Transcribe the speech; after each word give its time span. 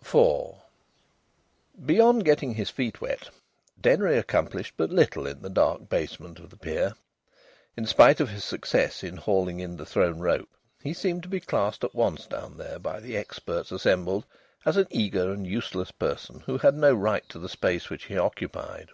IV 0.00 0.52
Beyond 1.84 2.24
getting 2.24 2.54
his 2.54 2.70
feet 2.70 3.00
wet 3.00 3.28
Denry 3.80 4.16
accomplished 4.16 4.74
but 4.76 4.88
little 4.90 5.26
in 5.26 5.42
the 5.42 5.50
dark 5.50 5.88
basement 5.88 6.38
of 6.38 6.50
the 6.50 6.56
pier. 6.56 6.94
In 7.76 7.86
spite 7.86 8.20
of 8.20 8.28
his 8.30 8.44
success 8.44 9.02
in 9.02 9.16
hauling 9.16 9.58
in 9.58 9.76
the 9.78 9.84
thrown 9.84 10.20
rope, 10.20 10.48
he 10.80 10.94
seemed 10.94 11.24
to 11.24 11.28
be 11.28 11.40
classed 11.40 11.82
at 11.82 11.92
once 11.96 12.26
down 12.26 12.56
there 12.56 12.78
by 12.78 13.00
the 13.00 13.16
experts 13.16 13.72
assembled 13.72 14.24
as 14.64 14.76
an 14.76 14.86
eager 14.90 15.32
and 15.32 15.44
useless 15.44 15.90
person 15.90 16.38
who 16.46 16.58
had 16.58 16.76
no 16.76 16.94
right 16.94 17.28
to 17.28 17.40
the 17.40 17.48
space 17.48 17.90
which 17.90 18.04
he 18.04 18.16
occupied. 18.16 18.90